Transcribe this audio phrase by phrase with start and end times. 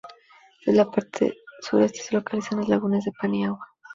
[0.65, 3.67] En la parte sureste se localizan las lagunas de Paniagua.